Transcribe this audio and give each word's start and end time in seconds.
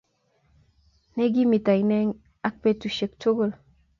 Ne 1.15 1.23
igimita 1.29 1.71
inne 1.81 1.99
ak 2.47 2.55
betushek 2.61 3.11
tugul 3.21 3.51